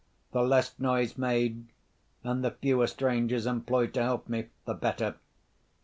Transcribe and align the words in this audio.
The 0.31 0.41
less 0.41 0.79
noise 0.79 1.15
made, 1.15 1.67
and 2.23 2.43
the 2.43 2.49
fewer 2.49 2.87
strangers 2.87 3.45
employed 3.45 3.93
to 3.93 4.01
help 4.01 4.27
me, 4.27 4.47
the 4.65 4.73
better. 4.73 5.13